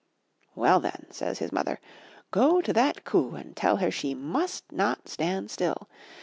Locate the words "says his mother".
1.11-1.79